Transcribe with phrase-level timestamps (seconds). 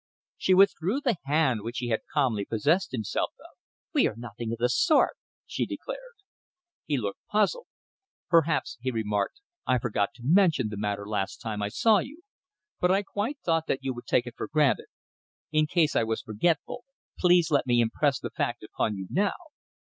[0.35, 3.55] She withdrew the hand which he had calmly possessed himself of.
[3.93, 6.15] "We are nothing of the sort," she declared.
[6.87, 7.67] He looked puzzled.
[8.27, 12.23] "Perhaps," he remarked, "I forgot to mention the matter last time I saw you,
[12.79, 14.87] but I quite thought that you would take it for granted.
[15.51, 16.83] In case I was forgetful,
[17.19, 19.33] please let me impress the fact upon you now.